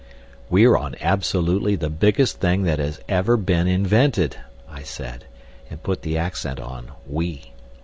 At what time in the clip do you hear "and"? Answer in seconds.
5.69-5.83